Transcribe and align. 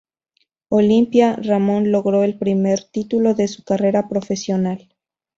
Olimpia, 0.69 1.35
Ramón 1.35 1.91
logró 1.91 2.23
el 2.23 2.35
primer 2.39 2.85
título 2.85 3.35
de 3.35 3.47
su 3.47 3.63
carrera 3.63 4.09
profesional. 4.09 4.89